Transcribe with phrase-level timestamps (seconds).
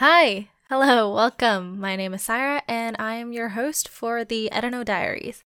[0.00, 1.78] Hi, hello, welcome.
[1.78, 5.44] My name is Sarah, and I am your host for the I Diaries.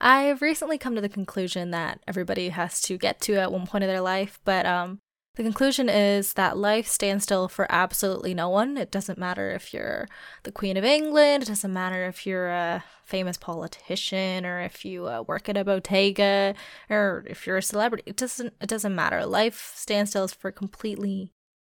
[0.00, 3.82] I've recently come to the conclusion that everybody has to get to at one point
[3.82, 5.00] of their life, but um,
[5.34, 8.76] the conclusion is that life stands still for absolutely no one.
[8.76, 10.06] It doesn't matter if you're
[10.44, 15.08] the Queen of England, it doesn't matter if you're a famous politician or if you
[15.08, 16.54] uh, work at a bottega
[16.88, 18.04] or if you're a celebrity.
[18.06, 19.26] It doesn't it doesn't matter.
[19.26, 21.32] Life stands still for completely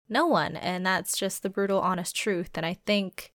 [0.08, 2.52] no one, and that's just the brutal honest truth.
[2.56, 3.34] And I think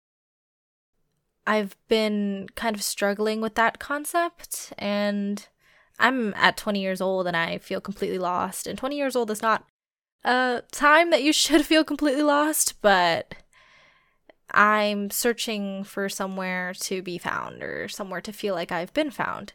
[1.49, 5.49] I've been kind of struggling with that concept and
[5.99, 8.67] I'm at 20 years old and I feel completely lost.
[8.67, 9.65] And 20 years old is not
[10.25, 13.35] a time that you should feel completely lost, but
[14.51, 19.55] I'm searching for somewhere to be found or somewhere to feel like I've been found.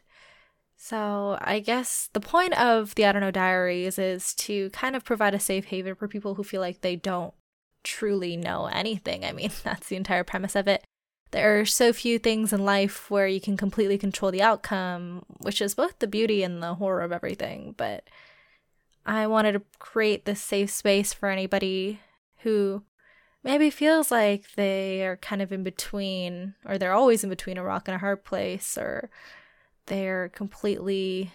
[0.76, 5.04] So, I guess the point of the I Don't Know Diaries is to kind of
[5.04, 7.32] provide a safe haven for people who feel like they don't
[7.84, 9.24] truly know anything.
[9.24, 10.84] I mean, that's the entire premise of it.
[11.30, 15.60] There are so few things in life where you can completely control the outcome, which
[15.60, 17.74] is both the beauty and the horror of everything.
[17.76, 18.08] But
[19.04, 22.00] I wanted to create this safe space for anybody
[22.38, 22.84] who
[23.42, 27.64] maybe feels like they are kind of in between, or they're always in between a
[27.64, 29.10] rock and a hard place, or
[29.86, 31.32] they're completely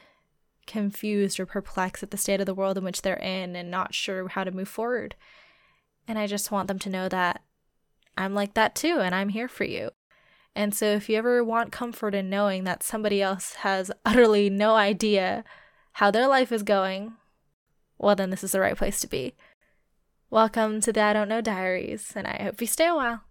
[0.67, 3.93] confused or perplexed at the state of the world in which they're in and not
[3.93, 5.15] sure how to move forward.
[6.07, 7.41] And I just want them to know that
[8.17, 9.91] I'm like that too, and I'm here for you.
[10.55, 14.75] And so, if you ever want comfort in knowing that somebody else has utterly no
[14.75, 15.43] idea
[15.93, 17.13] how their life is going,
[17.97, 19.35] well, then this is the right place to be.
[20.29, 23.21] Welcome to the I Don't Know Diaries, and I hope you stay a while.